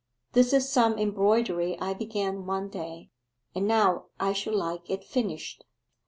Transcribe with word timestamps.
'This 0.31 0.51
is 0.53 0.67
some 0.67 0.97
embroidery 0.97 1.79
I 1.79 1.93
began 1.93 2.47
one 2.47 2.69
day, 2.69 3.11
and 3.53 3.67
now 3.67 4.05
I 4.19 4.33
should 4.33 4.55
like 4.55 4.89
it 4.89 5.03
finished. 5.03 5.63